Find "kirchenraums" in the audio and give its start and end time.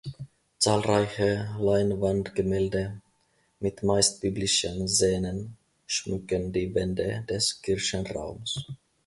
7.61-8.65